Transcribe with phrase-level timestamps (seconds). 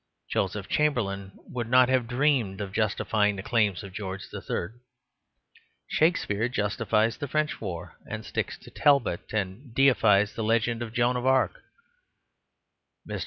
[0.31, 4.41] Joseph Chamberlain would not have dreamed of justifying the claims of George III.
[4.49, 4.67] Nay,
[5.87, 11.17] Shakespeare justifies the French War, and sticks to Talbot and defies the legend of Joan
[11.17, 11.61] of Arc.
[13.07, 13.19] Mr.